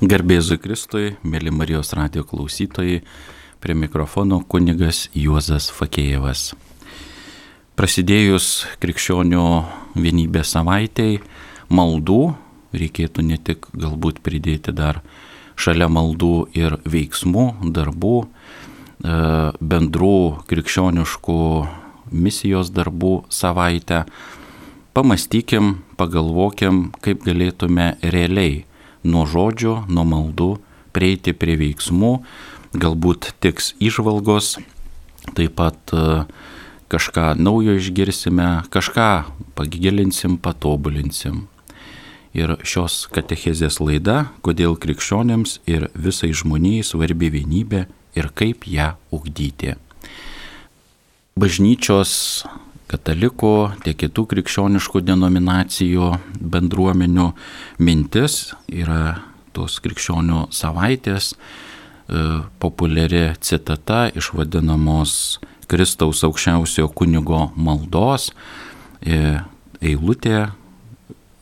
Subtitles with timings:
[0.00, 3.02] Garbėzui Kristui, mėly Marijos radio klausytojai,
[3.60, 6.54] prie mikrofono kunigas Juozas Fakėjevas.
[7.76, 8.46] Prasidėjus
[8.80, 9.42] krikščionių
[10.00, 11.18] vienybės savaitėjai,
[11.68, 12.16] maldų,
[12.72, 15.02] reikėtų ne tik galbūt pridėti dar
[15.60, 19.20] šalia maldų ir veiksmų, darbų, e,
[19.60, 20.16] bendrų
[20.48, 21.38] krikščioniškų
[22.08, 24.06] misijos darbų savaitę,
[24.96, 28.64] pamastykim, pagalvokim, kaip galėtume realiai
[29.04, 30.50] nuo žodžio, nuo maldų,
[30.94, 32.12] prieiti prie veiksmų,
[32.74, 34.58] galbūt tiks išvalgos,
[35.36, 36.24] taip pat e,
[36.90, 39.10] kažką naujo išgirsime, kažką
[39.58, 41.46] pagilinsim, patobulinsim.
[42.30, 49.74] Ir šios katechezės laida, kodėl krikščionėms ir visai žmonijai svarbi vienybė ir kaip ją ugdyti.
[51.38, 52.44] Bažnyčios
[52.90, 53.54] katalikų,
[53.84, 57.30] tiek kitų krikščioniškų denominacijų bendruomenių
[57.78, 59.20] mintis yra
[59.54, 68.30] tos krikščionių savaitės e, populiari citata iš vadinamos Kristaus aukščiausiojo kunigo maldos,
[69.06, 69.38] e,
[69.80, 70.48] eilutė,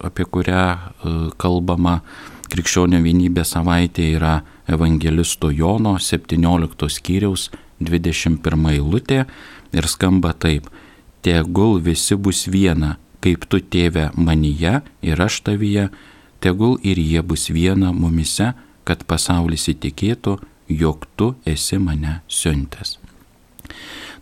[0.05, 2.01] apie kurią e, kalbama.
[2.49, 4.39] Krikščionio vienybė savaitė yra
[4.73, 7.51] evangelisto Jono 17 skyriaus
[7.85, 9.25] 21 eilutė
[9.77, 10.69] ir skamba taip
[11.23, 15.89] tegul visi bus viena, kaip tu tėve manyje ir aš tavyje,
[16.41, 18.53] tegul ir jie bus viena mumise,
[18.87, 22.97] kad pasaulis įtikėtų, jog tu esi mane siuntęs.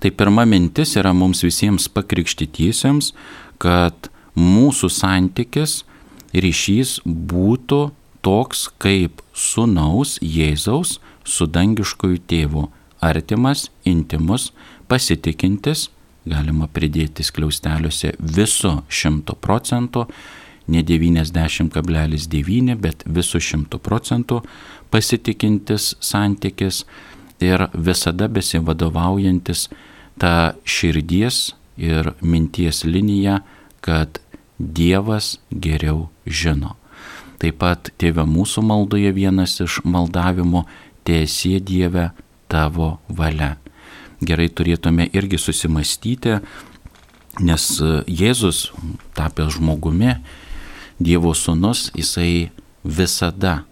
[0.00, 3.12] Tai pirma mintis yra mums visiems pakrikštytiesiems,
[3.62, 5.84] kad mūsų santykis,
[6.36, 7.80] ryšys būtų
[8.26, 12.66] toks kaip sunaus Jėzaus su dangiškojų tėvu,
[13.00, 14.50] artimas, intimus,
[14.90, 15.88] pasitikintis
[16.26, 20.06] galima pridėti skliausteliuose viso 100 procentų,
[20.72, 24.42] ne 90,9, bet viso 100 procentų
[24.90, 26.84] pasitikintis santykis
[27.42, 29.68] ir visada besivadovaujantis
[30.20, 33.40] tą širdies ir minties liniją,
[33.80, 34.20] kad
[34.56, 36.78] Dievas geriau žino.
[37.36, 40.64] Taip pat tėvė mūsų maldoje vienas iš maldavimų,
[41.04, 42.08] tiesie Dieve
[42.48, 43.58] tavo valia
[44.24, 46.38] gerai turėtume irgi susimastyti,
[47.44, 47.68] nes
[48.08, 48.70] Jėzus,
[49.16, 50.16] tapęs žmogumi,
[50.96, 52.48] Dievo sūnus, jisai
[52.80, 53.66] visada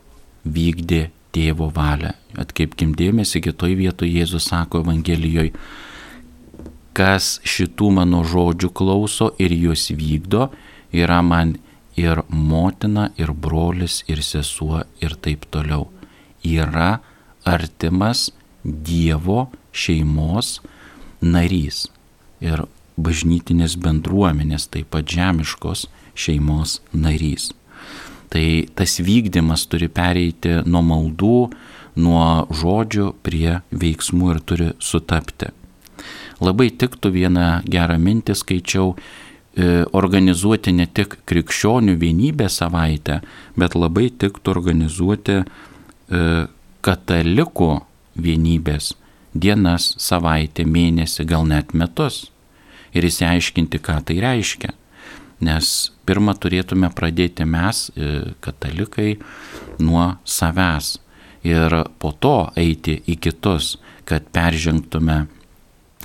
[0.45, 2.13] vykdė tėvo valią.
[2.37, 5.55] Atkreipkim dėmesį, kitoj vietoje Jėzus sako Evangelijoje,
[6.95, 10.51] kas šitų mano žodžių klauso ir juos vykdo,
[10.93, 11.57] yra man
[11.97, 15.89] ir motina, ir brolis, ir sesuo, ir taip toliau.
[16.45, 16.99] Yra
[17.45, 18.31] artimas
[18.65, 20.61] Dievo šeimos
[21.25, 21.87] narys
[22.45, 22.65] ir
[22.95, 27.51] bažnytinės bendruomenės, taip pat žemiškos šeimos narys.
[28.31, 28.47] Tai
[28.79, 31.39] tas vykdymas turi pereiti nuo maldų,
[32.03, 35.51] nuo žodžių prie veiksmų ir turi sutapti.
[36.43, 43.21] Labai tiktų vieną gerą mintį skaičiau e, organizuoti ne tik krikščionių vienybę savaitę,
[43.55, 45.45] bet labai tiktų organizuoti e,
[46.85, 47.71] katalikų
[48.19, 48.93] vienybės
[49.35, 52.31] dienas, savaitę, mėnesį, gal net metus.
[52.95, 54.73] Ir įsiaiškinti, ką tai reiškia.
[55.45, 55.71] Nes
[56.07, 59.19] pirmą turėtume pradėti mes, e, katalikai,
[59.83, 60.99] nuo savęs.
[61.45, 63.77] Ir po to eiti į kitus,
[64.09, 65.27] kad peržengtume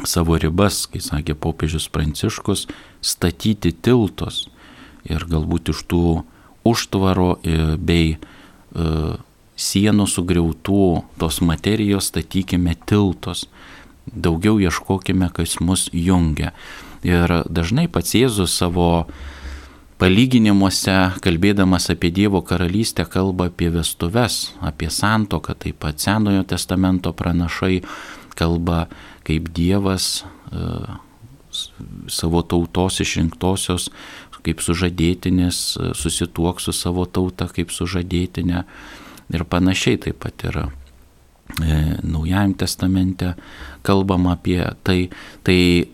[0.08, 2.68] savo ribas, kai sakė popiežius Pranciškus,
[3.02, 4.48] statyti tiltus.
[5.08, 6.04] Ir galbūt iš tų
[6.68, 8.20] užtvaro e, bei e,
[9.60, 10.86] sienų sugriautų
[11.20, 13.48] tos materijos statykime tiltus,
[14.10, 16.54] daugiau ieškokime, kas mus jungia.
[17.06, 19.08] Ir dažnai pats Jėzus savo
[20.00, 27.82] palyginimuose, kalbėdamas apie Dievo karalystę, kalba apie vestuves, apie santoką, taip pat Senojo testamento pranašai
[28.40, 28.88] kalba,
[29.28, 30.72] kaip Dievas e,
[32.08, 33.90] savo tautos išrinktosios,
[34.40, 35.60] kaip sužadėtinis,
[36.00, 38.64] susituok su savo tauta kaip sužadėtinė
[39.34, 40.68] ir panašiai taip pat yra.
[41.62, 43.34] E, Naujajam testamente
[43.86, 45.10] kalbama apie tai,
[45.44, 45.90] tai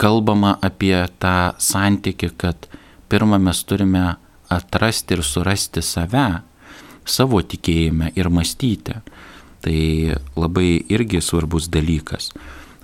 [0.00, 2.68] kalbama apie tą santyki, kad
[3.10, 4.16] pirmą mes turime
[4.50, 6.42] atrasti ir surasti save,
[7.04, 9.00] savo tikėjime ir mąstyti.
[9.60, 9.80] Tai
[10.40, 12.30] labai irgi svarbus dalykas.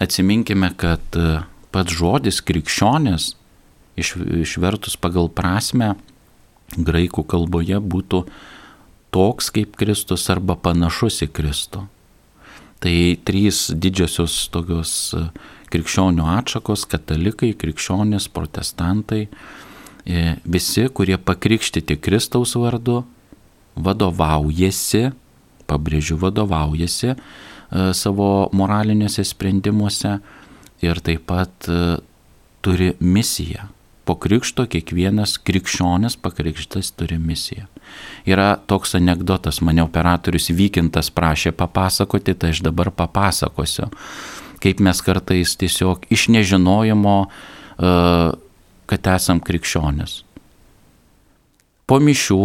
[0.02, 1.40] Atsiminkime, kad e,
[1.72, 3.30] pats žodis krikščionis,
[3.96, 5.94] išvertus pagal prasme,
[6.76, 8.26] graikų kalboje būtų
[9.16, 11.86] toks kaip Kristus arba panašus į Kristų.
[12.84, 15.22] Tai trys didžiosios tokios e,
[15.72, 19.22] krikščionių atšakos- katalikai, krikščionys, protestantai,
[20.04, 23.04] e, visi, kurie pakrikštyti Kristaus vardu
[23.76, 25.12] vadovaujasi,
[25.66, 27.16] pabrėžiu, vadovaujasi e,
[27.96, 30.18] savo moralinėse sprendimuose
[30.84, 31.72] ir taip pat
[32.62, 33.75] turi misiją.
[34.06, 37.66] Po krikšto kiekvienas krikščionis pakrikštas turi misiją.
[38.26, 43.88] Yra toks anegdotas, mane operatorius Vykintas prašė papasakoti, tai aš dabar papasakosiu,
[44.62, 47.96] kaip mes kartais tiesiog iš nežinojimo, e,
[48.86, 50.20] kad esam krikščionis.
[51.86, 52.40] Po mišių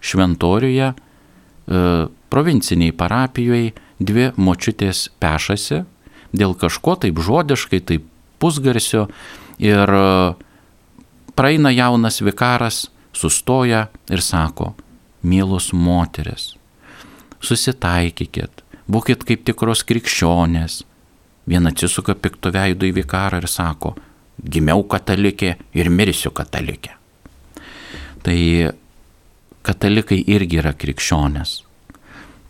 [0.00, 1.84] šventoriuje, e,
[2.32, 5.84] provinciniai parapijoje dvi močiutės pešasi
[6.36, 8.04] dėl kažko taip žodiškai, taip
[8.42, 9.06] pusgarsio
[9.62, 10.34] ir e,
[11.36, 14.74] praeina jaunas vikaras, sustoja ir sako,
[15.22, 16.54] mielos moteris,
[17.40, 20.82] susitaikykit, būkit kaip tikros krikščionės.
[21.46, 23.94] Viena atsisuka pikto veido į vikarą ir sako,
[24.42, 26.96] gimiau katalikė ir mirsiu katalikė.
[28.26, 28.38] Tai
[29.62, 31.60] katalikai irgi yra krikščionės,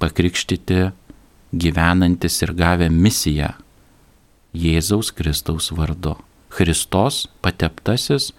[0.01, 0.87] pakrikštyti
[1.53, 3.53] gyvenantis ir gavę misiją
[4.57, 6.15] Jėzaus Kristaus vardu.
[6.57, 8.31] Kristos pateptasis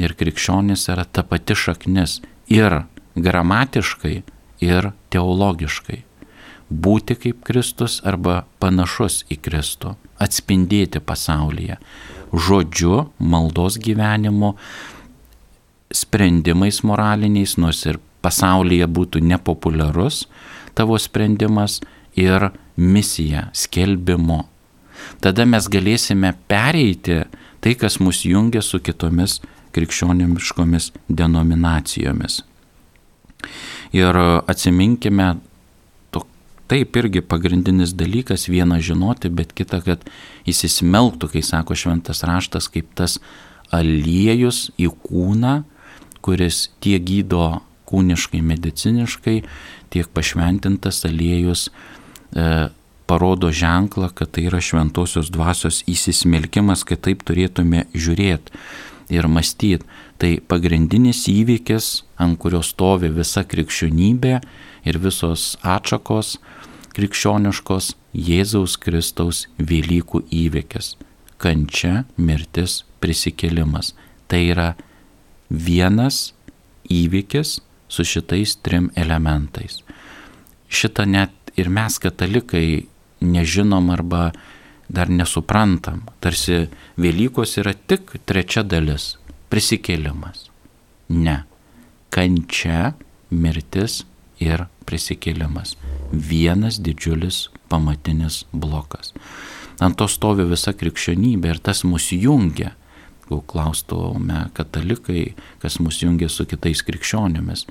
[0.00, 2.20] ir krikščionis yra ta pati šaknis
[2.52, 2.82] ir
[3.16, 4.16] gramatiškai,
[4.64, 6.02] ir teologiškai.
[6.66, 11.78] Būti kaip Kristus arba panašus į Kristų, atspindėti pasaulyje,
[12.34, 14.56] žodžiu, maldos gyvenimu,
[15.94, 20.24] sprendimais moraliniais, nors ir pasaulyje būtų nepopuliarus
[20.76, 21.80] tavo sprendimas
[22.18, 24.44] ir misija, skelbimo.
[25.22, 27.22] Tada mes galėsime pereiti
[27.62, 29.38] tai, kas mus jungia su kitomis
[29.76, 32.40] krikščioniškomis denominacijomis.
[33.96, 34.18] Ir
[34.48, 35.36] atsiminkime,
[36.10, 36.24] to,
[36.70, 40.02] taip irgi pagrindinis dalykas viena žinoti, bet kita, kad
[40.48, 43.20] įsismelktų, kai sako šventas raštas, kaip tas
[43.74, 45.60] aliejus į kūną,
[46.26, 49.36] kuris tiek gydo kūniškai, mediciniškai,
[49.94, 52.66] tiek pašventintas aliejus e,
[53.06, 58.54] parodo ženklą, kad tai yra šventosios dvasios įsismelkimas, kad taip turėtume žiūrėti
[59.10, 59.84] ir mąstyti.
[60.18, 64.38] Tai pagrindinis įvykis, ant kurio stovi visa krikščionybė
[64.88, 66.36] ir visos atšakos
[66.96, 70.96] krikščioniškos Jėzaus Kristaus Velykų įvykis-
[71.42, 73.92] kančia, mirtis, prisikėlimas.
[74.28, 74.74] Tai yra
[75.50, 76.32] vienas
[76.88, 79.82] įvykis su šitais trim elementais.
[80.68, 82.86] Šitą net ir mes katalikai
[83.20, 84.32] nežinom arba
[84.88, 86.02] dar nesuprantam.
[86.20, 89.16] Tarsi Velykos yra tik trečia dalis-
[89.50, 90.48] prisikėlimas.
[91.08, 91.44] Ne.
[92.10, 92.94] Kančia,
[93.30, 94.04] mirtis
[94.40, 95.76] ir prisikėlimas.
[96.12, 99.12] Vienas didžiulis pamatinis blokas.
[99.80, 102.72] Ant to stovi visa krikščionybė ir tas mus jungia.
[103.26, 107.66] Jeigu klaustume katalikai, kas mus jungia su kitais krikščionimis.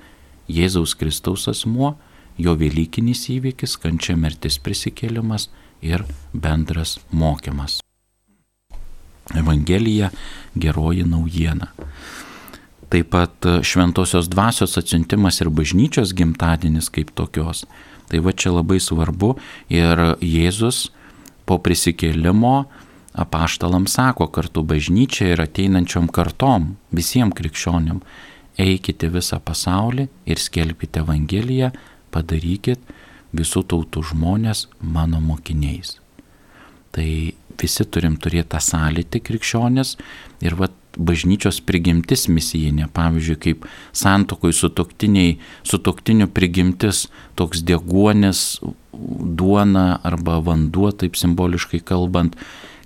[0.52, 1.96] Jėzaus Kristaus asmuo,
[2.38, 5.48] jo Velykinis įvykis, kančia, mirtis, prisikėlimas
[5.82, 7.80] ir bendras mokymas.
[9.34, 10.10] Evangelija
[10.56, 11.72] geroji naujiena.
[12.90, 17.66] Taip pat šventosios dvasios atsiuntimas ir bažnyčios gimtadienis kaip tokios.
[18.08, 19.34] Tai va čia labai svarbu
[19.74, 20.92] ir Jėzus
[21.50, 22.66] po prisikėlimo
[23.16, 28.02] apaštalam sako kartu bažnyčia ir ateinančiom kartom, visiems krikščionim,
[28.60, 31.72] eikite visą pasaulį ir skelbkite Evangeliją,
[32.12, 32.80] padarykit
[33.38, 35.98] visų tautų žmonės mano mokiniais.
[36.96, 37.08] Tai
[37.60, 39.96] visi turim turėti tą sąlytį krikščionės
[40.46, 43.66] ir vat bažnyčios prigimtis misijinė, pavyzdžiui, kaip
[43.96, 45.38] santokoj sutoktiniai,
[45.68, 48.62] sutoktinių prigimtis, toks deguonis,
[48.96, 52.38] duona arba vanduo, taip simboliškai kalbant,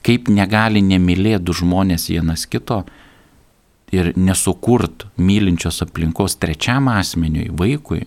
[0.05, 2.83] kaip negali nemylėti žmonės vienas kito
[3.93, 8.05] ir nesukurt mylinčios aplinkos trečiam asmeniui, vaikui,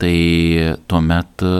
[0.00, 0.16] tai
[0.90, 1.54] tuomet e,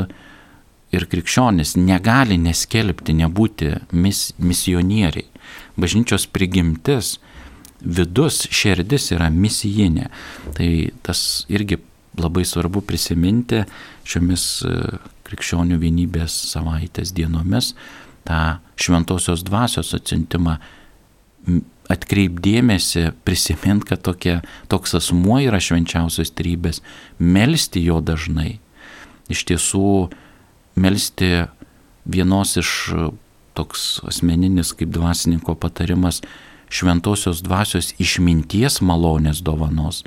[0.97, 5.27] ir krikščionis negali neskelbti, nebūti mis, misionieriai.
[5.77, 7.17] Bažnyčios prigimtis,
[7.81, 10.09] vidus, širdis yra misijinė.
[10.57, 10.71] Tai
[11.07, 11.21] tas
[11.53, 11.81] irgi
[12.17, 13.63] labai svarbu prisiminti
[14.09, 14.75] šiomis e,
[15.27, 17.75] krikščionių vienybės savaitės dienomis,
[18.27, 20.57] tą šventosios dvasios atsintimą
[21.93, 24.41] atkreipdėmėsi, prisimint, kad tokia,
[24.73, 26.83] toks asmuo yra švenčiausios trybės,
[27.19, 28.59] melstį jo dažnai.
[29.33, 29.91] Iš tiesų,
[30.79, 31.31] melstį
[32.07, 32.73] vienos iš
[33.57, 36.21] toks asmeninis kaip dvasininko patarimas
[36.69, 40.03] šventosios dvasios išminties malonės dovanos.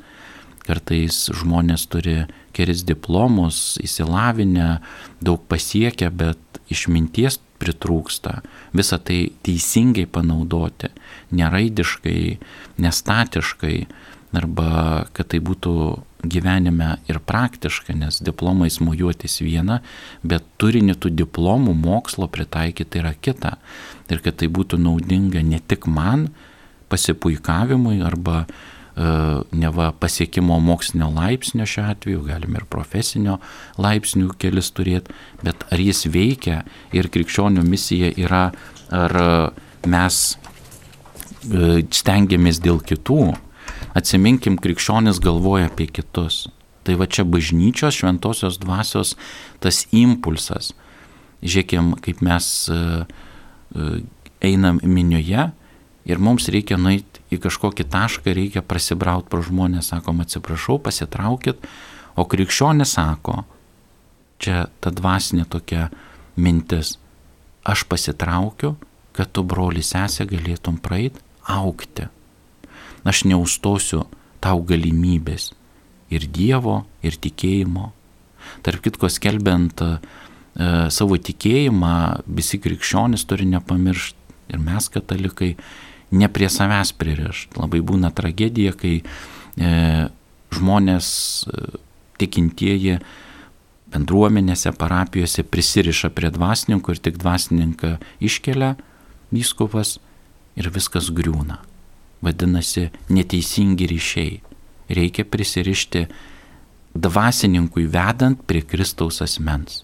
[0.67, 4.79] Kartais žmonės turi kelis diplomus, įsilavinę,
[5.23, 8.39] daug pasiekę, bet išminties pritrūksta.
[8.75, 10.91] Visą tai teisingai panaudoti,
[11.35, 12.21] neraidiškai,
[12.81, 13.75] nestatiškai,
[14.37, 15.73] arba kad tai būtų
[16.29, 19.79] gyvenime ir praktiška, nes diplomais mojuotis viena,
[20.23, 23.55] bet turinį tų diplomų mokslo pritaikyti yra kita.
[24.11, 26.27] Ir kad tai būtų naudinga ne tik man
[26.89, 28.45] pasipuikavimui arba
[28.99, 33.37] neva pasiekimo mokslinio laipsnio šiuo atveju, galime ir profesinio
[33.79, 35.15] laipsnių kelis turėti,
[35.45, 38.49] bet ar jis veikia ir krikščionių misija yra,
[38.91, 39.15] ar
[39.87, 43.21] mes e, stengiamės dėl kitų,
[43.97, 46.47] Atsiminkim, krikščionis galvoja apie kitus.
[46.85, 49.15] Tai va čia bažnyčios šventosios dvasios
[49.63, 50.73] tas impulsas.
[51.43, 52.77] Žiūrėkim, kaip mes e,
[53.75, 53.89] e,
[54.45, 55.49] einam minioje
[56.09, 61.65] ir mums reikia nueiti į kažkokį tašką, reikia prasibrauti pro žmonės, sakom, atsiprašau, pasitraukit,
[62.17, 63.43] o krikščionis sako,
[64.41, 65.89] čia ta dvasinė tokia
[66.39, 66.97] mintis,
[67.63, 68.75] aš pasitraukiu,
[69.13, 72.07] kad tu broli sesė galėtum praeiti, aukti
[73.07, 74.05] aš neustosiu
[74.43, 75.51] tau galimybės
[76.09, 77.91] ir Dievo, ir tikėjimo.
[78.65, 79.89] Tarp kitko, skelbiant e,
[80.93, 81.93] savo tikėjimą,
[82.25, 84.17] visi krikščionys turi nepamiršti
[84.49, 85.53] ir mes katalikai,
[86.11, 87.59] ne prie savęs pririšti.
[87.59, 89.71] Labai būna tragedija, kai e,
[90.55, 91.07] žmonės
[91.45, 91.63] e,
[92.21, 92.99] tikintieji
[93.93, 98.75] bendruomenėse, parapijose prisiriša prie dvasininkų ir tik dvasininką iškelia
[99.33, 99.97] vyskupas
[100.59, 101.61] ir viskas griūna
[102.21, 104.39] vadinasi neteisingi ryšiai.
[104.89, 106.05] Reikia prisirišti
[106.97, 109.83] dvasininkui vedant prie Kristaus asmens.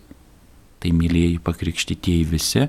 [0.82, 2.66] Tai mylėjai pakrikštytieji visi,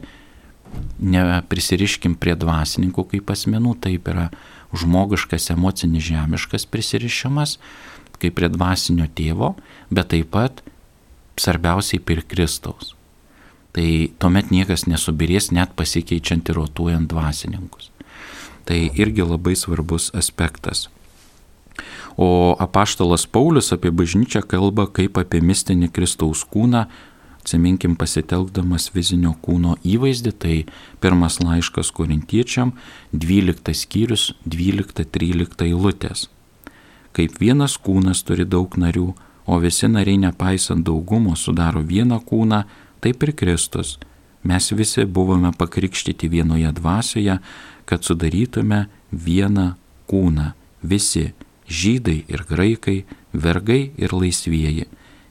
[1.00, 4.30] neprisiriškim prie dvasininkų kaip asmenų, taip yra
[4.76, 7.56] žmogiškas, emocinis, žemiškas prisirišimas,
[8.20, 9.54] kaip prie dvasinio tėvo,
[9.90, 10.62] bet taip pat
[11.40, 12.94] svarbiausiai prie Kristaus.
[13.76, 17.90] Tai tuomet niekas nesubirės net pasikeičiant ir rotuojant dvasininkus.
[18.66, 20.88] Tai irgi labai svarbus aspektas.
[22.16, 26.86] O apaštalas Paulius apie bažnyčią kalba kaip apie mistinį Kristaus kūną,
[27.46, 30.54] atsiminkim pasitelkdamas fizinio kūno įvaizdį, tai
[30.98, 32.72] pirmas laiškas korintiečiam,
[33.14, 36.26] 12 skyrius, 12-13 eilutės.
[37.14, 39.12] Kaip vienas kūnas turi daug narių,
[39.46, 42.64] o visi nariai nepaisant daugumo sudaro vieną kūną,
[43.00, 43.94] taip ir Kristus.
[44.42, 47.38] Mes visi buvome pakrikštyti vienoje dvasioje,
[47.86, 49.68] kad sudarytume vieną
[50.10, 50.50] kūną,
[50.82, 51.30] visi-
[51.78, 54.86] žydai ir graikai, vergai ir laisvieji,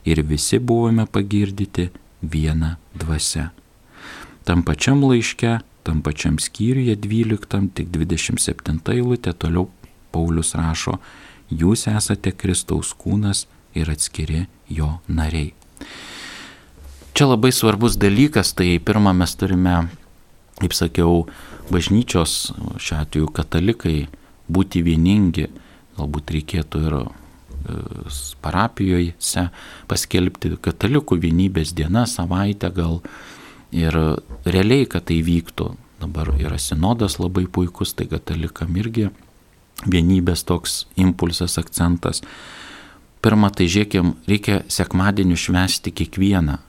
[0.05, 1.89] ir visi buvome pagirdyti
[2.31, 3.49] vieną dvasę.
[4.45, 9.69] Tam pačiam laiške, tam pačiam skyriuje 12, tik 27 eilutė toliau
[10.13, 10.99] Paulius rašo,
[11.49, 15.53] jūs esate Kristaus kūnas ir atskiri jo nariai.
[17.15, 19.75] Čia labai svarbus dalykas, tai pirmą mes turime,
[20.59, 21.25] kaip sakiau,
[21.71, 24.07] bažnyčios, šiuo atveju katalikai,
[24.51, 25.47] būti vieningi,
[25.95, 26.97] galbūt reikėtų ir
[28.43, 29.49] parapijose
[29.89, 33.01] paskelbti katalikų vienybės dieną, savaitę gal
[33.75, 33.95] ir
[34.45, 35.73] realiai, kad tai vyktų.
[36.01, 39.09] Dabar yra sinodas labai puikus, tai katalikam irgi
[39.87, 42.21] vienybės toks impulsas, akcentas.
[43.23, 46.59] Pirma, tai žiūrėkim, reikia sekmadienį švesti kiekvieną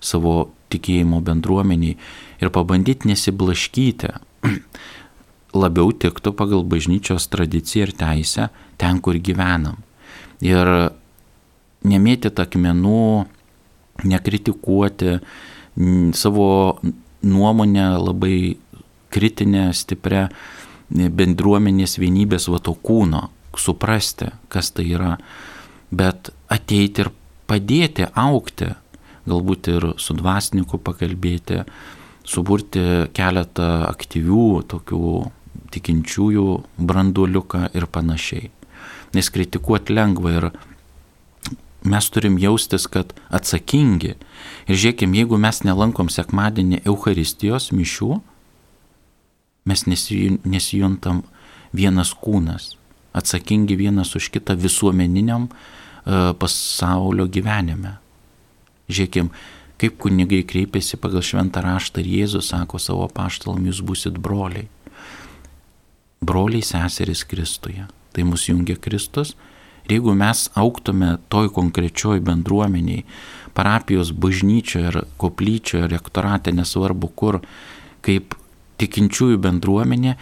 [0.00, 1.98] savo tikėjimo bendruomeniai
[2.40, 4.14] ir pabandyti nesiblaškyti,
[5.62, 8.48] labiau tiktų pagal bažnyčios tradiciją ir teisę
[8.80, 9.82] ten, kur gyvenam.
[10.44, 10.70] Ir
[11.84, 13.04] nemėtyti akmenų,
[14.08, 15.18] nekritikuoti,
[16.16, 16.48] savo
[17.22, 18.56] nuomonę labai
[19.12, 20.28] kritinę, stiprią
[20.90, 23.28] bendruomenės vienybės vato kūno,
[23.58, 25.16] suprasti, kas tai yra,
[25.90, 27.12] bet ateiti ir
[27.50, 28.70] padėti aukti,
[29.30, 31.64] galbūt ir su dvasininku pakalbėti,
[32.26, 35.04] suburti keletą aktyvių tokių
[35.74, 36.46] tikinčiųjų
[36.78, 38.50] branduoliuką ir panašiai.
[39.16, 40.50] Nes kritikuoti lengva ir
[41.84, 44.14] mes turim jaustis, kad atsakingi.
[44.68, 48.20] Ir žiūrėkim, jeigu mes nelankom sekmadienį Euharistijos mišių,
[49.70, 51.22] mes nesijuntam
[51.76, 52.74] vienas kūnas,
[53.16, 55.52] atsakingi vienas už kitą visuomeniniam e,
[56.40, 57.96] pasaulio gyvenime.
[58.90, 59.30] Žiūrėkim,
[59.80, 64.68] kaip kunigai kreipiasi pagal šventą raštą ir Jėzus sako savo paštalam, jūs busit broliai.
[66.20, 67.86] Broliai seserys Kristuje.
[68.12, 69.36] Tai mus jungia Kristus.
[69.86, 73.04] Ir jeigu mes auktume toj konkrečioj bendruomeniai,
[73.54, 77.40] parapijos bažnyčioje ir koplyčioje, rektorate, nesvarbu kur,
[78.04, 78.36] kaip
[78.80, 80.14] tikinčiųjų bendruomenė,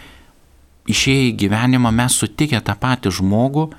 [0.89, 3.69] išėję į gyvenimą mes sutikę tą patį žmogų,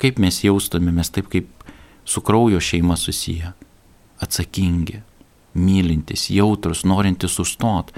[0.00, 1.50] kaip mes jaustumėmės, taip kaip
[2.04, 3.52] su kraujo šeima susiję.
[4.24, 5.02] Atsakingi,
[5.54, 7.92] mylintis, jautrus, norintis sustot.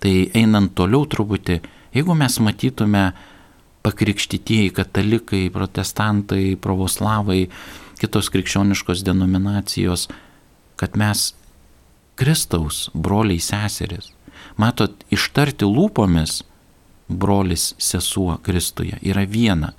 [0.00, 1.60] Tai einant toliau truputį,
[1.94, 3.04] jeigu mes matytume
[3.84, 7.44] pakrikštytieji katalikai, protestantai, pravoslavai,
[8.00, 10.08] kitos krikščioniškos denominacijos,
[10.80, 11.32] kad mes
[12.16, 14.10] Kristaus broliai seseris.
[14.56, 16.42] Matot, ištarti lūpomis
[17.08, 19.72] brolis sesuo Kristuje yra viena,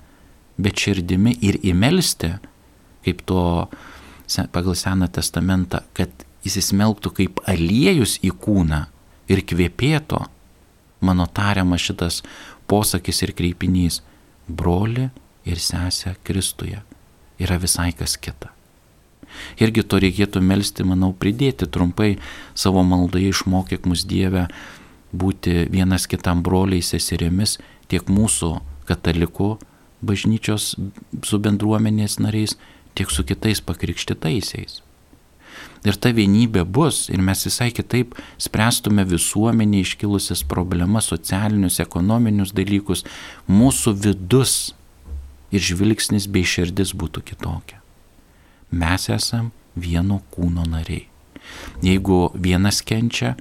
[0.56, 2.36] bet širdimi ir įmelsti,
[3.04, 3.42] kaip to
[4.52, 6.10] pagal Seną testamentą, kad
[6.46, 8.84] įsismelktų kaip aliejus į kūną
[9.32, 10.22] ir kvėpėto,
[11.00, 12.22] mano tariamas šitas
[12.68, 14.02] posakis ir kreipinys-
[14.58, 15.10] broli
[15.44, 16.82] ir sesė Kristuje
[17.38, 18.50] yra visai kas kita.
[19.60, 22.16] Irgi to reikėtų melstį, manau, pridėti trumpai
[22.54, 24.48] savo maldoje išmokyk mus Dievę
[25.12, 27.58] būti vienas kitam broliai seserimis
[27.88, 29.58] tiek mūsų katalikų
[30.06, 30.74] bažnyčios
[31.24, 32.56] su bendruomenės nariais,
[32.94, 34.85] tiek su kitais pakrikštitaisiais.
[35.84, 43.04] Ir ta vienybė bus ir mes visai kitaip spręstume visuomenė iškilusias problemas, socialinius, ekonominius dalykus,
[43.48, 44.56] mūsų vidus
[45.52, 47.82] ir žvilgsnis bei širdis būtų kitokia.
[48.70, 51.06] Mes esam vieno kūno nariai.
[51.84, 53.36] Jeigu vienas kenčia,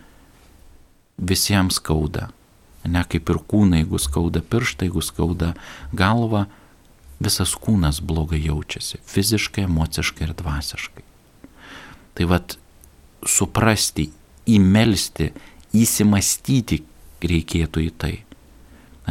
[1.17, 2.29] visiems skauda.
[2.85, 5.55] Ne kaip ir kūnai, jeigu skauda pirštą, jeigu skauda
[5.95, 6.45] galva,
[7.23, 11.04] visas kūnas blogai jaučiasi- fiziškai, emociškai ir dvasiškai.
[12.15, 12.55] Tai vad
[13.25, 14.09] suprasti,
[14.47, 15.31] įmelsti,
[15.75, 16.83] įsimastyti
[17.25, 18.13] reikėtų į tai.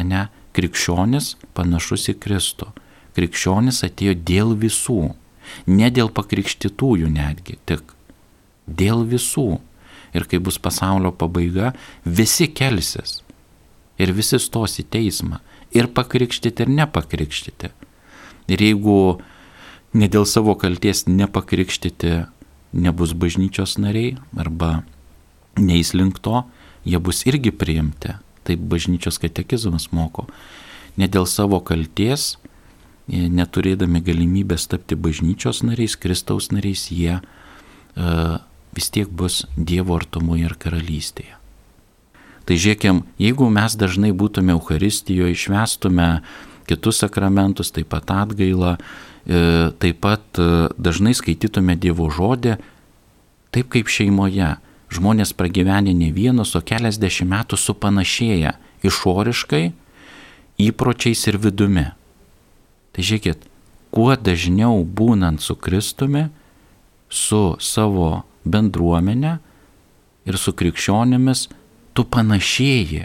[0.05, 2.71] Ne, krikščionis panašus į Kristų.
[3.15, 5.13] Krikščionis atėjo dėl visų,
[5.71, 7.95] ne dėl pakrikštytųjų netgi, tik
[8.67, 9.61] dėl visų
[10.15, 13.21] ir kai bus pasaulio pabaiga, visi kelsis
[13.99, 15.41] ir visi stos į teismą
[15.75, 17.71] ir pakrikštyti ir nepakrikštyti.
[18.51, 18.99] Ir jeigu
[19.95, 22.15] ne dėl savo kalties nepakrikštyti
[22.75, 24.83] nebus bažnyčios nariai arba
[25.59, 26.43] neįs link to,
[26.85, 28.19] jie bus irgi priimti.
[28.45, 30.27] Taip bažnyčios katekizmas moko.
[31.01, 32.35] Ne dėl savo kalties,
[33.09, 38.37] neturėdami galimybės tapti bažnyčios nariais, Kristaus nariais, jie uh,
[38.75, 41.39] vis tiek bus Dievo artumoje ir karalystėje.
[42.45, 46.09] Tai žiūrėkim, jeigu mes dažnai būtume Euharistijoje, išvestume
[46.69, 52.59] kitus sakramentus, taip pat atgailą, e, taip pat e, dažnai skaitytume Dievo žodį,
[53.55, 54.57] taip kaip šeimoje.
[54.95, 58.53] Žmonės pragyvenę ne vienus, o keliasdešimt metų supanašėję
[58.87, 59.65] išoriškai,
[60.61, 61.89] įpročiais ir vidumi.
[62.95, 63.49] Tai žiūrėkit,
[63.95, 66.29] kuo dažniau būnant su Kristumi,
[67.11, 69.39] su savo bendruomenę
[70.29, 71.49] ir su krikščionimis,
[71.95, 73.05] tu panašėji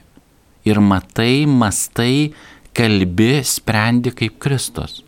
[0.69, 2.33] ir matai, mastai,
[2.79, 5.01] kalbi, sprendi kaip Kristus.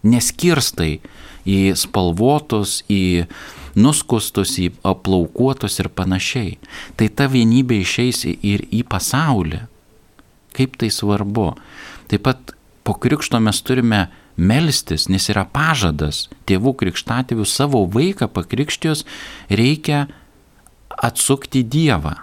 [0.00, 1.00] Neskirstai
[1.44, 3.26] į spalvotus, į
[3.76, 6.56] nuskustus, į aplaukuotus ir panašiai.
[6.96, 9.66] Tai ta vienybė išeis ir į pasaulį.
[10.56, 11.52] Kaip tai svarbu.
[12.10, 12.54] Taip pat
[12.84, 14.06] po krikšto mes turime
[14.40, 19.04] melstis, nes yra pažadas tėvų krikštatėvių savo vaiką pakrikštijos
[19.52, 20.06] reikia
[20.96, 22.16] atsukti Dievą.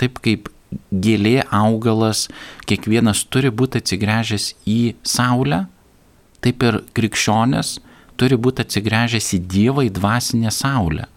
[0.00, 0.48] Taip kaip
[0.90, 2.26] gėlė augalas,
[2.70, 5.64] kiekvienas turi būti atsigręžęs į Saulę,
[6.44, 7.78] taip ir krikščionės
[8.20, 11.08] turi būti atsigręžęs į Dievą, į dvasinę Saulę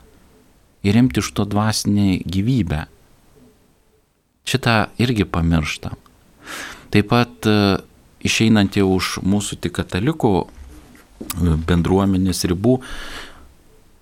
[0.84, 2.86] ir imti iš to dvasinę gyvybę.
[4.44, 5.96] Šitą irgi pamirštam.
[6.92, 7.48] Taip pat
[8.24, 10.46] išeinant jau už mūsų tik katalikų e,
[11.68, 12.78] bendruomenės ribų,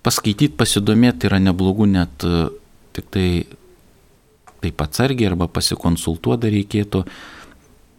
[0.06, 2.46] paskaityti, pasidomėti yra neblogų net e,
[2.96, 3.26] tik tai
[4.62, 7.04] taip atsargiai arba pasikonsultuoti reikėtų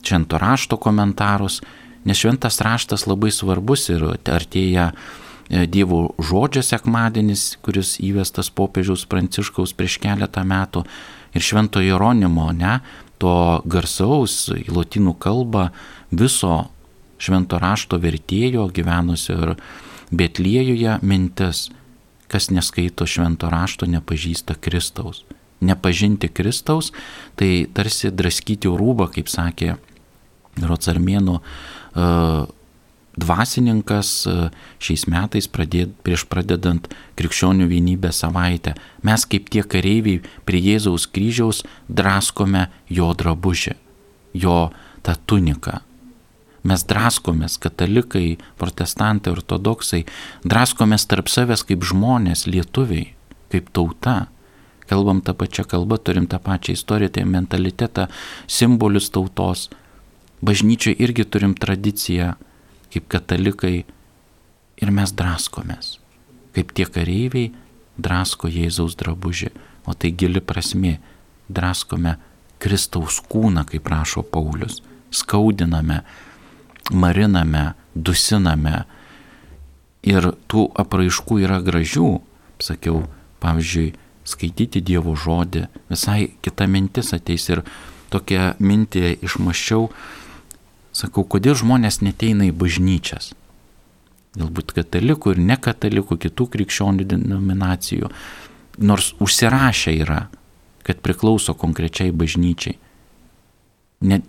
[0.03, 1.61] švento rašto komentarus,
[2.03, 9.75] nes šventas raštas labai svarbus ir artėja e, Dievo žodžio sekmadienis, kuris įvestas popiežiaus pranciškaus
[9.77, 10.83] prieš keletą metų
[11.33, 12.79] ir švento Jeronimo, ne,
[13.21, 15.69] to garsaus į lotynų kalbą
[16.11, 16.65] viso
[17.23, 19.55] švento rašto vertėjo gyvenusio ir
[20.13, 21.71] Betliejuje mintis,
[22.29, 25.23] kas neskaito švento rašto, nepažįsta Kristaus.
[25.63, 26.91] Nepažinti Kristaus,
[27.39, 29.77] tai tarsi draskyti rūbą, kaip sakė
[30.61, 32.43] Rocarmėnų uh,
[33.17, 34.43] dvasininkas uh,
[34.83, 38.75] šiais metais pradėd, prieš pradedant krikščionių vienybę savaitę.
[39.07, 43.73] Mes kaip tie kareiviai prie Jėzaus kryžiaus draskome jo drabužį,
[44.37, 44.59] jo
[45.01, 45.81] tą tuniką
[46.63, 50.05] Mes draskomės, katalikai, protestantai, ortodoksai,
[50.47, 53.09] draskomės tarp savęs kaip žmonės, lietuviai,
[53.51, 54.29] kaip tauta.
[54.89, 58.07] Kalbam tą pačią kalbą, turim tą pačią istoriją, tai mentalitetą,
[58.47, 59.69] simbolius tautos.
[60.43, 62.33] Bažnyčioje irgi turim tradiciją,
[62.91, 63.85] kaip katalikai,
[64.83, 65.97] ir mes draskomės.
[66.53, 67.53] Kaip tie kareiviai
[67.97, 69.53] drasko Jėzaus drabužį,
[69.87, 70.97] o tai gili prasme,
[71.47, 72.17] draskome
[72.59, 76.01] Kristaus kūną, kaip prašo Paulius, skaudiname,
[76.91, 78.83] mariname, dusiname,
[80.03, 82.09] Ir tų apraiškų yra gražių,
[82.59, 83.05] sakiau,
[83.39, 83.93] pavyzdžiui,
[84.27, 87.63] skaityti Dievo žodį, visai kita mintis ateis ir
[88.13, 89.87] tokią mintį išmaščiau,
[90.93, 93.33] sakau, kodėl žmonės neteina į bažnyčias.
[94.37, 98.09] Galbūt katalikų ir nekatalikų, kitų krikščionių denominacijų,
[98.81, 100.23] nors užsirašę yra,
[100.83, 102.79] kad priklauso konkrečiai bažnyčiai.
[104.03, 104.19] Ne,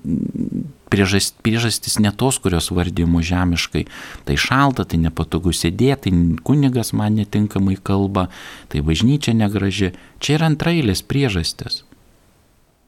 [0.95, 3.85] priežast, priežastis ne tos, kurios vardymo žemiškai.
[4.25, 8.29] Tai šalta, tai nepatogu sėdėti, tai kunigas man netinkamai kalba,
[8.71, 9.95] tai bažnyčia negraži.
[10.23, 11.83] Čia yra antrailės priežastis.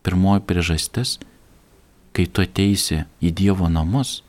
[0.07, 1.19] Pirmoji priežastis,
[2.15, 4.23] kai tu ateisi į Dievo namus,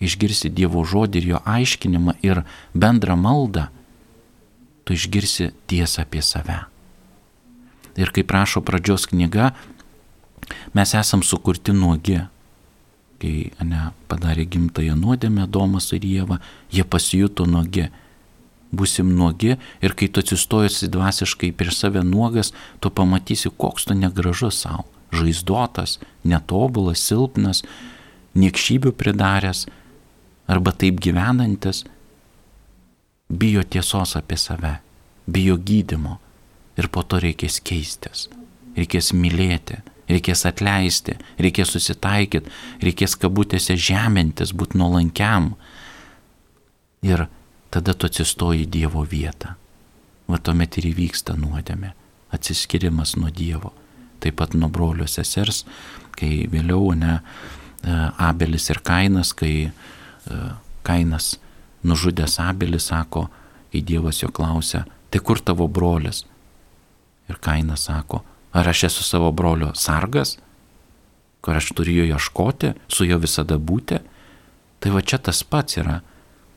[0.00, 3.68] išgirsi Dievo žodį ir jo aiškinimą ir bendrą maldą,
[4.88, 6.64] tu išgirsi tiesą apie save.
[8.00, 9.52] Ir kaip prašo pradžios knyga,
[10.72, 12.22] mes esam sukurti nuogi
[13.20, 16.40] kai ne, padarė gimtąją nuodėmę Domas ir Jėva,
[16.72, 17.88] jie pasijuto nuogi.
[18.70, 24.60] Būsim nuogi ir kai tu atsistojusi dvasiškai prieš save nuogas, tu pamatysi, koks tu negražus
[24.62, 27.64] savo, žaizdotas, netobulas, silpnas,
[28.38, 29.64] niekšybių pridaręs
[30.50, 31.82] arba taip gyvenantis,
[33.30, 34.76] bijo tiesos apie save,
[35.26, 36.18] bijo gydimo
[36.78, 38.28] ir po to reikės keistis,
[38.78, 42.50] reikės mylėti, reikės atleisti, reikės susitaikyti,
[42.82, 45.54] reikės kabutėse žemintis, būti nuolankiam.
[47.06, 47.28] Ir
[47.70, 49.54] tada tu atsistoji Dievo vietą.
[50.30, 51.94] Va tuomet ir įvyksta nuodėmė,
[52.34, 53.72] atsiskirimas nuo Dievo.
[54.20, 55.64] Taip pat nuo brolio sesers,
[56.18, 57.20] kai vėliau ne
[58.20, 59.70] Abelis ir Kainas, kai
[60.84, 61.38] Kainas
[61.82, 63.28] nužudęs Abelis sako,
[63.72, 66.26] kai Dievas jo klausia, tai kur tavo brolis?
[67.30, 68.20] Ir Kainas sako,
[68.52, 70.38] Ar aš esu savo brolio sargas,
[71.40, 74.00] kur aš turiu jo ieškoti, su juo visada būti?
[74.80, 76.00] Tai va čia tas pats yra.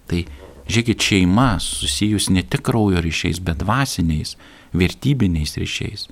[0.09, 0.23] Tai
[0.67, 4.35] žiūrėkit, šeima susijus ne tik kraujo ryšiais, bet dvasiniais,
[4.73, 6.07] vertybiniais ryšiais.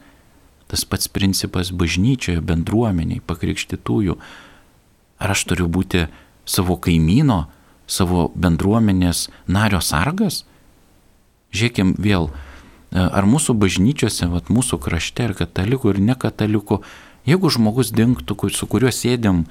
[0.72, 4.16] Tas pats principas bažnyčioje, bendruomeniai, pakrikštytųjų.
[5.22, 6.06] Ar aš turiu būti
[6.48, 7.46] savo kaimyno,
[7.92, 10.46] savo bendruomenės nario sargas?
[11.52, 12.30] Žiūrėkim vėl,
[12.92, 16.82] ar mūsų bažnyčiose, vat, mūsų krašte, ir katalikų, ir nekatalikų,
[17.30, 19.46] jeigu žmogus dinktų, su kuriuo sėdėm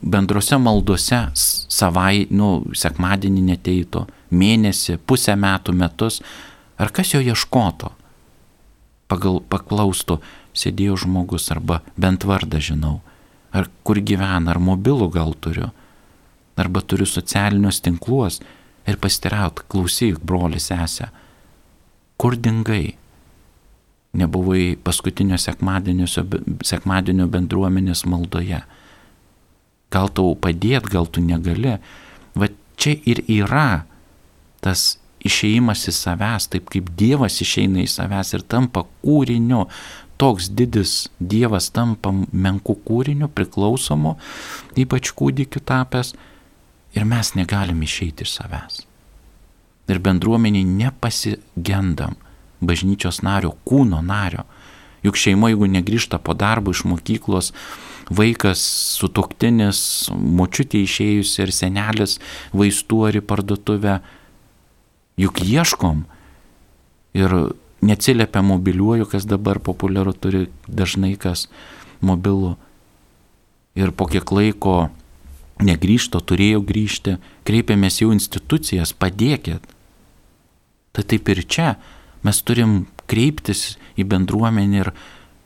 [0.00, 6.22] bendrose maldose savai, nu, sekmadienį neteito, mėnesį, pusę metų, metus,
[6.78, 7.92] ar kas jo ieškoto?
[9.08, 10.20] Pagal paklaustų,
[10.56, 12.98] sėdėjo žmogus arba bent vardą žinau,
[13.52, 15.70] ar kur gyvena, ar mobilų gal turiu,
[16.58, 18.40] arba turiu socialinius tinkluos
[18.88, 21.08] ir pastiraut, klausyk, broli, sesė,
[22.18, 22.96] kur dingai?
[24.18, 28.62] Nebuvai paskutinio sekmadienio bendruomenės maldoje.
[29.92, 31.76] Gal tau padėt, gal tu negali.
[32.34, 32.48] Va
[32.80, 33.84] čia ir yra
[34.64, 34.96] tas
[35.28, 39.66] išėjimas į savęs, taip kaip Dievas išeina į savęs ir tampa kūriniu.
[40.18, 44.16] Toks didis Dievas tampa menku kūriniu, priklausomu,
[44.74, 46.16] ypač kūdikiu tapęs,
[46.98, 48.87] ir mes negalim išeiti iš savęs
[49.88, 52.16] ir bendruomeniai nepasigendam
[52.60, 54.44] bažnyčios nario, kūno nario.
[55.06, 57.52] Juk šeima, jeigu negrįžta po darbo iš mokyklos,
[58.10, 58.62] vaikas,
[58.98, 62.18] sutoktinis, močiutė išėjusi ir senelis
[62.56, 63.98] vaistų ar į parduotuvę,
[65.20, 66.04] juk ieškom
[67.18, 67.36] ir
[67.84, 71.46] neatsiliepia mobiliuoju, kas dabar populiaru turi dažnai kas
[72.02, 72.56] mobilų.
[73.78, 74.88] Ir po kiek laiko
[75.62, 79.62] negrįžto, turėjo grįžti, kreipėmės jau institucijas, padėkit.
[80.98, 81.76] Tai taip ir čia
[82.26, 84.88] mes turim kreiptis į bendruomenę ir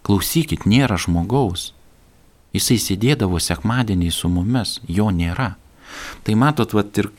[0.01, 1.75] klausykit, nėra žmogaus.
[2.57, 5.51] Jisai sėdėdavo sekmadienį su mumis, jo nėra.
[6.25, 7.11] Tai matot, vat, ir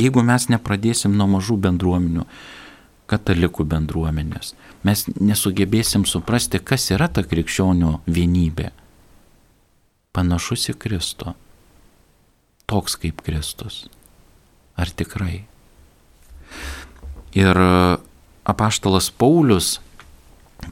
[0.00, 2.24] jeigu mes nepradėsim nuo mažų bendruomenių,
[3.12, 4.54] katalikų bendruomenės,
[4.88, 8.72] mes nesugebėsim suprasti, kas yra ta krikščionių vienybė.
[10.16, 11.36] Panašus į Kristų.
[12.64, 13.84] Toks kaip Kristus.
[14.80, 15.44] Ar tikrai?
[17.38, 17.58] Ir
[18.48, 19.76] apaštalas Paulius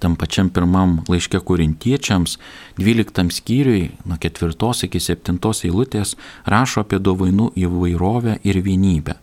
[0.00, 2.38] tam pačiam pirmam laiške korintiečiams,
[2.78, 9.14] 12 skyriui, nuo 4 iki 7 eilutės, rašo apie dovanų įvairovę ir vienybę.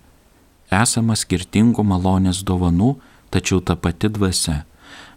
[0.72, 2.96] Esama skirtingų malonės dovanų,
[3.30, 4.64] tačiau ta pati dvasia.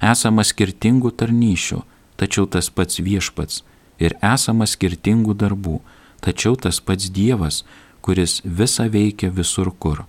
[0.03, 1.81] Esama skirtingų tarnyšių,
[2.17, 3.63] tačiau tas pats viešpats.
[3.99, 5.81] Ir esama skirtingų darbų,
[6.21, 7.65] tačiau tas pats Dievas,
[8.03, 10.05] kuris visą veikia visur kur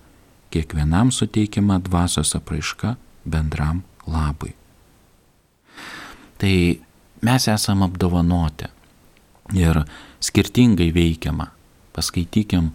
[0.54, 4.54] kiekvienam suteikiama dvasios apraiška bendram labui.
[6.38, 6.56] Tai
[7.22, 8.70] mes esame apdovanoti
[9.58, 9.84] ir
[10.22, 11.50] skirtingai veikiama.
[11.96, 12.72] Paskaitykim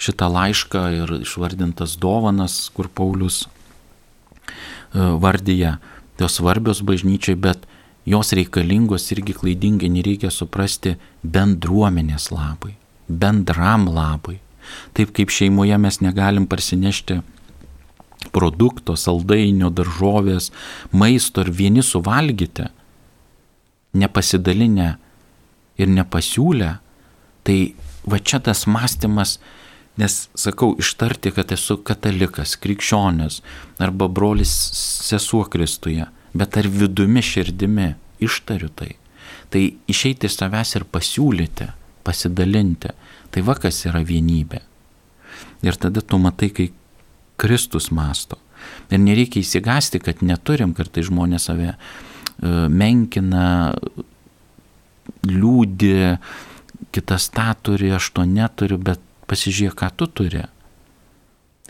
[0.00, 3.48] šitą laišką ir išvardintas dovanas, kur Paulius e,
[5.20, 5.76] vardyje,
[6.18, 7.66] jos svarbios bažnyčiai, bet
[8.08, 12.74] jos reikalingos irgi klaidingai nereikia suprasti bendruomenės labai,
[13.08, 14.40] bendram labai.
[14.96, 17.20] Taip kaip šeimoje mes negalim parsinešti
[18.34, 20.50] produkto, saldainio, daržovės,
[20.92, 22.70] maisto ir vieni suvalgyti,
[23.94, 24.94] nepasidalinę
[25.78, 26.70] ir nepasiūlę,
[27.44, 27.58] tai
[28.08, 29.38] va čia tas mąstymas
[29.96, 33.38] Nes sakau, ištarti, kad esu katalikas, krikščionis
[33.82, 34.50] arba brolis
[35.06, 37.92] sesuo Kristuje, bet ar vidumi širdimi
[38.26, 38.96] ištariu tai.
[39.54, 41.68] Tai išeiti iš savęs ir pasiūlyti,
[42.06, 42.90] pasidalinti.
[43.34, 44.60] Tai va kas yra vienybė.
[45.66, 46.68] Ir tada tu matai, kai
[47.40, 48.38] Kristus masto.
[48.94, 51.76] Ir nereikia įsigasti, kad neturim, kartai žmonės save e,
[52.70, 53.74] menkina,
[55.26, 55.96] liūdį,
[56.94, 60.44] kitas tą turi, aš to neturiu, bet pasižiūrėk, ką tu turi.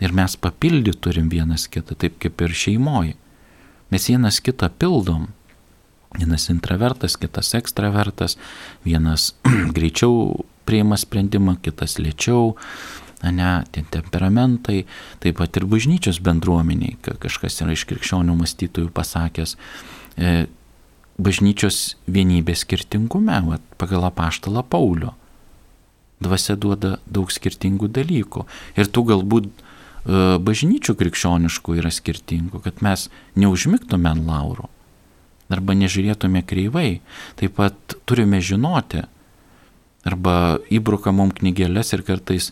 [0.03, 3.15] Ir mes papildyti turim vienas kitą, taip kaip ir šeimoji.
[3.93, 5.29] Mes vienas kitą pildom.
[6.15, 8.37] Vienas intravertas, kitas ekstravertas,
[8.85, 9.33] vienas
[9.75, 12.55] greičiau prieima sprendimą, kitas lėčiau,
[13.23, 14.83] ne, tie temperamentai,
[15.23, 19.55] taip pat ir bažnyčios bendruomeniai, kažkas yra iš krikščionių mąstytojų pasakęs,
[20.17, 20.47] e,
[21.17, 25.15] bažnyčios vienybės skirtingume, va, pagal apaštalą Paulio
[26.23, 28.45] dvasia duoda daug skirtingų dalykų.
[28.79, 34.69] Ir tų galbūt e, bažnyčių krikščioniškų yra skirtingų, kad mes neužmygtume ant laurų
[35.53, 37.01] arba nežiūrėtume kreivai.
[37.37, 39.03] Taip pat turime žinoti
[40.05, 42.51] arba įbruka mum knygelės ir kartais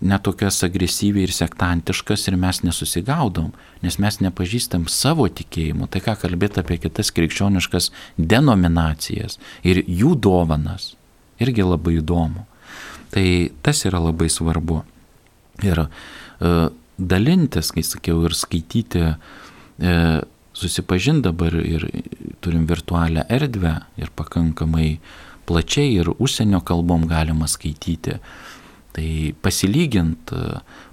[0.00, 3.50] netokias agresyviai ir sektantiškas ir mes nesusigaudom,
[3.84, 5.90] nes mes nepažįstam savo tikėjimų.
[5.92, 10.94] Tai ką kalbėti apie kitas krikščioniškas denominacijas ir jų dovanas.
[11.40, 12.46] Irgi labai įdomu.
[13.12, 13.26] Tai
[13.64, 14.82] tas yra labai svarbu.
[15.66, 15.88] Ir e,
[16.96, 19.06] dalintis, kai sakiau, ir skaityti,
[19.80, 19.94] e,
[20.56, 21.86] susipažinti dabar ir
[22.44, 24.98] turim virtualią erdvę ir pakankamai
[25.50, 28.20] plačiai ir užsienio kalbom galima skaityti.
[28.90, 29.08] Tai
[29.42, 30.32] pasilygint,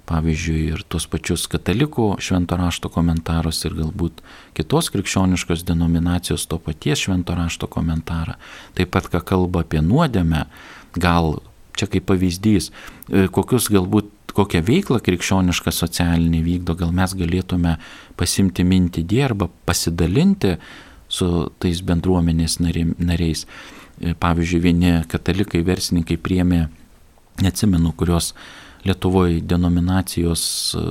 [0.06, 4.22] pavyzdžiui, ir tuos pačius katalikų švento rašto komentarus ir galbūt
[4.54, 8.38] kitos krikščioniškos denominacijos to paties švento rašto komentarą,
[8.78, 10.46] taip pat ką kalba apie nuodėmę,
[10.94, 11.40] gal
[11.78, 12.72] Čia kaip pavyzdys,
[13.06, 17.76] e, kokius galbūt kokią veiklą krikščionišką socialinį vykdo, gal mes galėtume
[18.18, 20.56] pasimti mintį dė arba pasidalinti
[21.08, 21.28] su
[21.62, 23.46] tais bendruomenės nariais.
[24.00, 26.66] E, pavyzdžiui, vieni katalikai, verslininkai priemė,
[27.42, 28.34] neatsimenu, kurios
[28.86, 30.42] Lietuvoje denominacijos
[30.78, 30.82] e,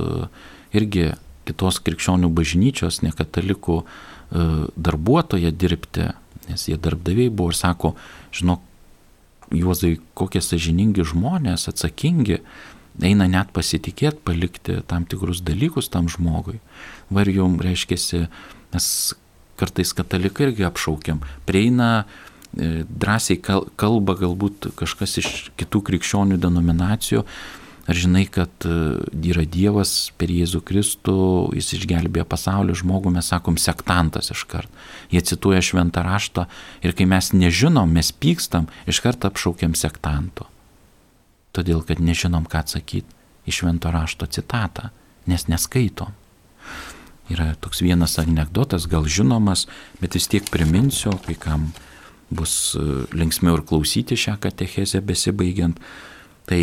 [0.75, 1.11] irgi
[1.47, 3.81] kitos krikščionių bažnyčios, ne katalikų
[4.27, 6.09] darbuotoje dirbti,
[6.49, 7.93] nes jie darbdaviai buvo ir sako,
[8.35, 8.65] žinok,
[9.55, 12.41] Juozai, kokie sažiningi žmonės, atsakingi,
[12.99, 16.57] eina net pasitikėti, palikti tam tikrus dalykus tam žmogui.
[17.15, 18.25] Var jum reiškia,
[18.73, 18.89] mes
[19.55, 27.23] kartais katalikai irgi apšaukiam, prieina e, drąsiai kalba galbūt kažkas iš kitų krikščionių denominacijų,
[27.87, 28.99] Ar žinai, kad e,
[29.31, 31.15] yra Dievas per Jėzų Kristų,
[31.55, 34.67] jis išgelbėjo pasaulį žmogų, mes sakom sektantas iškart.
[35.07, 36.49] Jie cituoja šventą raštą
[36.83, 40.49] ir kai mes nežinom, mes pykstam, iškart apšaukiam sektanto.
[41.55, 43.07] Todėl, kad nežinom, ką atsakyti
[43.47, 44.91] į švento rašto citatą,
[45.23, 46.11] nes neskaitom.
[47.31, 49.63] Yra toks vienas anegdotas, gal žinomas,
[50.03, 51.71] bet vis tiek priminsiu, kai kam
[52.29, 52.83] bus e,
[53.17, 55.79] linksmiau ir klausyti šią katechezę besibaigiant.
[56.47, 56.61] Tai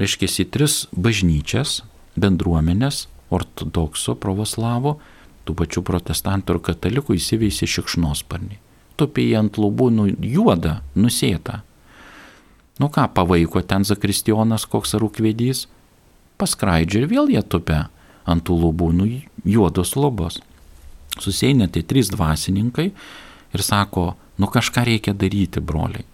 [0.00, 1.80] reiškia į tris bažnyčias,
[2.20, 4.96] bendruomenės, ortodoksų, pravoslavų,
[5.46, 8.60] tų pačių protestantų ir katalikų įsiveisė šikšnosparniai.
[9.00, 11.62] Tupė ant lubų nu, juodą, nusėtą.
[12.80, 15.66] Nu ką, pavaiko ten zakristijonas, koks rūkvedys,
[16.40, 17.88] paskraidžia ir vėl jie tupia
[18.28, 19.08] ant tų lubų, nu
[19.44, 20.40] juodos lubos.
[21.20, 26.06] Suseinė tai trys dvasininkai ir sako, nu kažką reikia daryti, broliai.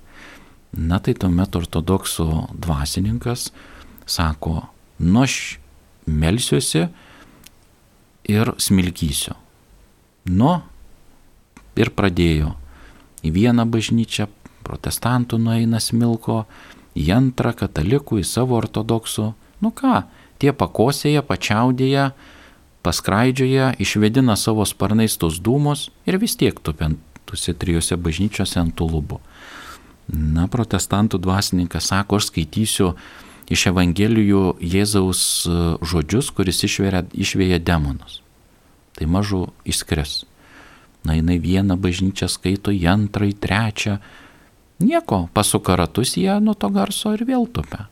[0.77, 3.51] Na tai tuomet ortodoksų dvasininkas
[4.07, 4.67] sako,
[4.99, 5.59] nu aš
[6.07, 6.89] melsiuosi
[8.29, 9.37] ir smilkysiu.
[10.27, 10.59] Nu,
[11.79, 12.55] ir pradėjo.
[13.23, 14.27] Į vieną bažnyčią
[14.67, 16.45] protestantų nueina smilko,
[16.99, 19.31] į antrą katalikų, į savo ortodoksų.
[19.63, 20.03] Nu ką,
[20.43, 22.11] tie pakosėje, pačiaudėje,
[22.87, 28.89] paskraidžioje, išvedina savo sparnais tos dūmus ir vis tiek tupiant tuose trijose bažnyčiose ant tų
[28.95, 29.21] lubų.
[30.07, 32.93] Na, protestantų dvasininkas sako, aš skaitysiu
[33.51, 38.21] iš Evangelijų Jėzaus e, žodžius, kuris išvėrė, išvėja demonus.
[38.97, 40.23] Tai mažų išskris.
[41.07, 43.99] Na, jinai vieną bažnyčią skaito, į antrą, į trečią.
[44.83, 47.87] Nieko, pasuka ratus jie nuo to garso ir vėl tupia.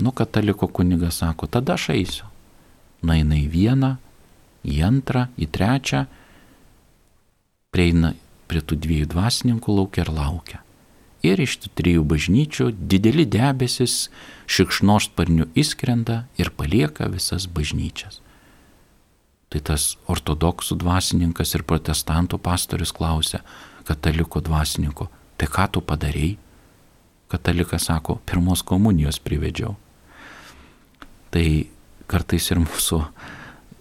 [0.00, 2.28] Nu, kataliko kunigas sako, tada aš eisiu.
[3.02, 3.94] Nueina į vieną,
[4.64, 6.04] į antrą, į trečią,
[7.70, 8.14] prieina
[8.50, 10.58] prie tų dviejų dvasininkų laukia ir laukia.
[11.26, 14.08] Ir iš tų trijų bažnyčių dideli debesis
[14.50, 18.22] šikšnosparnių įskrenda ir palieka visas bažnyčias.
[19.50, 23.42] Tai tas ortodoksų dvasininkas ir protestantų pastorius klausia
[23.84, 26.38] kataliko dvasininko, tai ką tu padarėjai?
[27.30, 29.76] Katalikas sako, pirmos komunijos privedžiau.
[31.30, 31.46] Tai
[32.10, 33.04] kartais ir mūsų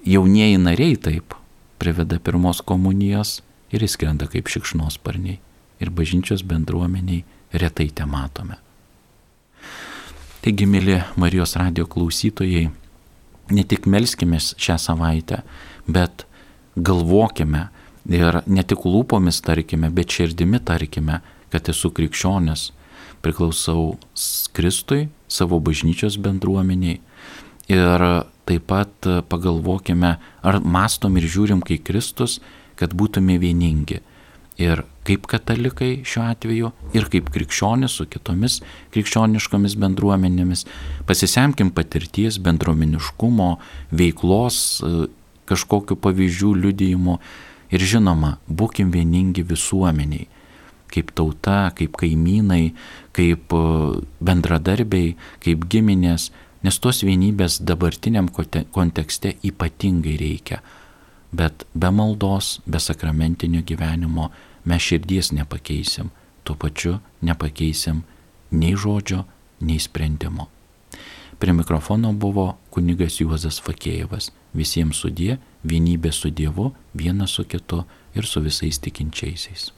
[0.05, 1.33] jaunieji nariai taip
[1.81, 3.39] priveda pirmos komunijos
[3.71, 5.39] ir įskrenda kaip šikšnosparniai.
[5.79, 7.23] Ir bažnyčios bendruomeniai
[7.55, 8.57] retai te matome.
[10.43, 12.69] Taigi, mėly Marijos radio klausytojai,
[13.51, 15.41] ne tik melskimės šią savaitę,
[15.87, 16.25] bet
[16.75, 17.67] galvokime
[18.09, 21.19] ir ne tik lūpomis tarkime, bet širdimi tarkime,
[21.51, 22.69] kad esu krikščionis,
[23.23, 23.97] priklausau
[24.55, 26.99] Kristui, savo bažnyčios bendruomeniai
[27.69, 28.05] ir
[28.49, 32.39] taip pat pagalvokime, ar mastom ir žiūrim kaip Kristus,
[32.79, 33.99] kad būtume vieningi.
[34.59, 38.59] Ir kaip katalikai šiuo atveju, ir kaip krikščionis su kitomis
[38.93, 40.65] krikščioniškomis bendruomenėmis.
[41.07, 43.53] Pasisemkim patirties, bendruomeniškumo,
[44.01, 44.57] veiklos,
[45.49, 47.15] kažkokiu pavyzdžių liudijimo
[47.71, 50.27] ir žinoma, būkim vieningi visuomeniai,
[50.91, 52.73] kaip tauta, kaip kaimynai,
[53.15, 53.55] kaip
[54.19, 55.15] bendradarbiai,
[55.45, 56.29] kaip giminės,
[56.65, 60.59] nes tos vienybės dabartiniam kontekste ypatingai reikia.
[61.31, 64.29] Bet be maldos, be sakramentinio gyvenimo
[64.65, 66.09] mes širdies nepakeisim,
[66.43, 68.03] tuo pačiu nepakeisim
[68.51, 69.23] nei žodžio,
[69.61, 70.49] nei sprendimo.
[71.39, 74.31] Prie mikrofono buvo kunigas Juozas Fakėjevas.
[74.53, 77.83] Visiems sudė, vienybė su Dievu, vienas su kitu
[78.17, 79.69] ir su visais tikinčiaisiais.